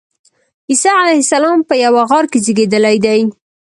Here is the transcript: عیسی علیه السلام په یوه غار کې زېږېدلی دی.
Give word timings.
عیسی 0.69 0.89
علیه 1.01 1.21
السلام 1.23 1.59
په 1.67 1.75
یوه 1.85 2.01
غار 2.09 2.25
کې 2.31 2.39
زېږېدلی 2.45 2.97
دی. 3.05 3.21